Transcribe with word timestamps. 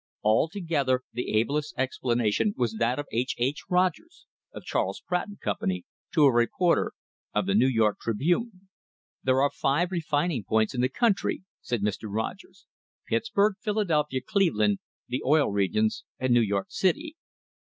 Altogether 0.23 1.03
the 1.13 1.29
ablest 1.37 1.75
explanation 1.77 2.55
was 2.57 2.73
that 2.79 2.97
of 2.97 3.05
IHL 3.13 3.35
H. 3.37 3.59
Rogers, 3.69 4.25
of 4.51 4.63
Charles 4.65 4.99
Pratt 4.99 5.27
and 5.27 5.39
Company, 5.39 5.85
to 6.13 6.23
a 6.23 6.31
reporter^ 6.31 6.89
>f 7.35 7.45
the 7.45 7.53
New 7.53 7.67
York 7.67 7.99
Tribune: 7.99 8.67
"There 9.21 9.39
are 9.43 9.51
five 9.51 9.91
refining 9.91 10.43
points 10.43 10.73
in 10.73 10.81
the 10.81 10.89
country," 10.89 11.43
said 11.61 11.83
Mr. 11.83 12.11
Rogers," 12.11 12.65
Pittsburg, 13.09 13.57
Phila 13.61 13.85
elphia, 13.85 14.25
Cleveland, 14.25 14.79
the 15.07 15.21
Oil 15.23 15.51
Regions 15.51 16.03
and 16.17 16.33
New 16.33 16.41
York 16.41 16.71
city. 16.71 17.15